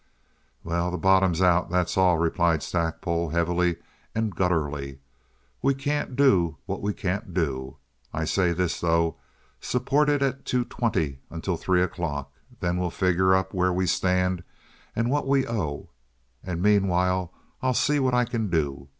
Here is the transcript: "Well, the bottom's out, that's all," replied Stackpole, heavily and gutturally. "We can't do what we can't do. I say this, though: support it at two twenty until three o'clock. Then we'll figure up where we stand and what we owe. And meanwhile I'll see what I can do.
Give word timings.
"Well, 0.63 0.89
the 0.89 0.97
bottom's 0.97 1.43
out, 1.43 1.69
that's 1.69 1.95
all," 1.95 2.17
replied 2.17 2.63
Stackpole, 2.63 3.29
heavily 3.29 3.75
and 4.15 4.35
gutturally. 4.35 4.97
"We 5.61 5.75
can't 5.75 6.15
do 6.15 6.57
what 6.65 6.81
we 6.81 6.91
can't 6.91 7.35
do. 7.35 7.77
I 8.11 8.25
say 8.25 8.51
this, 8.51 8.79
though: 8.81 9.17
support 9.59 10.09
it 10.09 10.23
at 10.23 10.43
two 10.43 10.65
twenty 10.65 11.19
until 11.29 11.55
three 11.55 11.83
o'clock. 11.83 12.31
Then 12.61 12.79
we'll 12.79 12.89
figure 12.89 13.35
up 13.35 13.53
where 13.53 13.71
we 13.71 13.85
stand 13.85 14.43
and 14.95 15.11
what 15.11 15.27
we 15.27 15.45
owe. 15.47 15.91
And 16.43 16.63
meanwhile 16.63 17.31
I'll 17.61 17.75
see 17.75 17.99
what 17.99 18.15
I 18.15 18.25
can 18.25 18.49
do. 18.49 18.89